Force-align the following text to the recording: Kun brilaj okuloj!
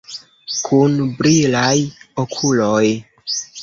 Kun 0.69 0.95
brilaj 1.21 1.77
okuloj! 2.27 2.85